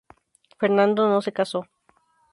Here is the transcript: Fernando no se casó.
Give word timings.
Fernando 0.57 1.07
no 1.07 1.21
se 1.21 1.31
casó. 1.31 1.67